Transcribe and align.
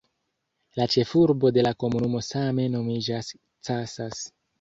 La 0.77 0.85
ĉefurbo 0.93 1.51
de 1.57 1.65
la 1.67 1.73
komunumo 1.83 2.21
same 2.29 2.65
nomiĝas 2.77 3.29
"Casas". 3.69 4.23